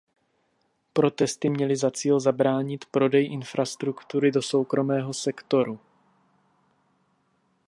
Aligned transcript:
Protesty 0.93 1.49
měly 1.49 1.75
za 1.75 1.91
cíl 1.91 2.19
zabránit 2.19 2.85
prodeji 2.85 3.27
infrastruktury 3.27 4.31
do 4.31 4.41
soukromého 4.41 5.13
sektoru. 5.13 5.79